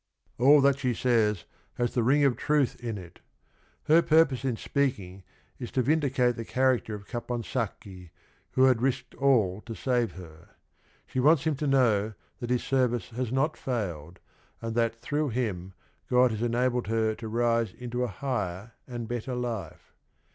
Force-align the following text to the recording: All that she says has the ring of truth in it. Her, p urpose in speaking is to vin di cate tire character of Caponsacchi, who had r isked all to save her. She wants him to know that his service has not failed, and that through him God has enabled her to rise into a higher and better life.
All 0.39 0.61
that 0.61 0.79
she 0.79 0.95
says 0.95 1.45
has 1.75 1.93
the 1.93 2.01
ring 2.01 2.23
of 2.23 2.35
truth 2.35 2.75
in 2.83 2.97
it. 2.97 3.19
Her, 3.83 4.01
p 4.01 4.15
urpose 4.15 4.43
in 4.43 4.57
speaking 4.57 5.21
is 5.59 5.69
to 5.73 5.83
vin 5.83 5.99
di 5.99 6.09
cate 6.09 6.37
tire 6.37 6.43
character 6.43 6.95
of 6.95 7.05
Caponsacchi, 7.05 8.09
who 8.53 8.63
had 8.63 8.77
r 8.79 8.85
isked 8.89 9.13
all 9.21 9.61
to 9.61 9.75
save 9.75 10.13
her. 10.13 10.55
She 11.05 11.19
wants 11.19 11.43
him 11.43 11.55
to 11.57 11.67
know 11.67 12.13
that 12.39 12.49
his 12.49 12.63
service 12.63 13.09
has 13.11 13.31
not 13.31 13.55
failed, 13.55 14.17
and 14.59 14.73
that 14.73 14.95
through 14.99 15.29
him 15.29 15.75
God 16.09 16.31
has 16.31 16.41
enabled 16.41 16.87
her 16.87 17.13
to 17.13 17.27
rise 17.27 17.71
into 17.71 18.03
a 18.03 18.07
higher 18.07 18.71
and 18.87 19.07
better 19.07 19.35
life. 19.35 19.93